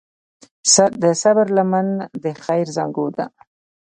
د 1.03 1.05
صبر 1.21 1.45
لمن 1.57 1.87
د 2.23 2.25
خیر 2.43 2.67
زانګو 2.75 3.07
ده. 3.17 3.25